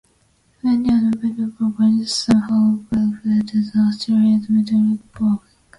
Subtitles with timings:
[0.57, 5.39] Sehwag and Patel provided some hope but fell to the Australia's metronomic bowling.